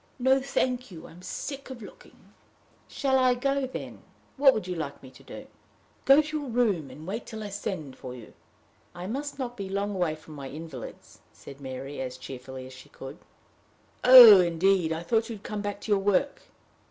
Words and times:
"No, 0.17 0.41
thank 0.41 0.89
you. 0.89 1.05
I 1.05 1.11
am 1.11 1.21
sick 1.21 1.69
of 1.69 1.83
looking." 1.83 2.33
"Shall 2.87 3.19
I 3.19 3.35
go, 3.35 3.67
then? 3.67 4.01
What 4.35 4.51
would 4.55 4.65
you 4.65 4.73
like 4.73 5.03
me 5.03 5.11
to 5.11 5.21
do?" 5.21 5.45
"Go 6.05 6.23
to 6.23 6.39
your 6.39 6.49
room, 6.49 6.89
and 6.89 7.05
wait 7.05 7.27
till 7.27 7.43
I 7.43 7.49
send 7.49 7.95
for 7.95 8.15
you." 8.15 8.33
"I 8.95 9.05
must 9.05 9.37
not 9.37 9.55
be 9.55 9.69
long 9.69 9.93
away 9.93 10.15
from 10.15 10.33
my 10.33 10.49
invalids," 10.49 11.19
said 11.31 11.61
Mary, 11.61 12.01
as 12.01 12.17
cheerfully 12.17 12.65
as 12.65 12.73
she 12.73 12.89
could. 12.89 13.19
"Oh, 14.03 14.39
indeed! 14.39 14.91
I 14.91 15.03
thought 15.03 15.29
you 15.29 15.35
had 15.35 15.43
come 15.43 15.61
back 15.61 15.79
to 15.81 15.91
your 15.91 15.99
work!" 16.01 16.41